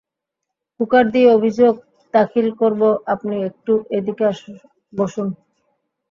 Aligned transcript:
Cooker 0.79 1.05
দিয়ে 1.13 1.29
অভিযোগ 1.37 1.73
দাখিল 2.13 2.47
করবো 2.61 2.87
আপনি 3.13 3.35
একটু 3.49 3.73
এইদিকে 3.95 4.23
বসুন। 4.27 4.47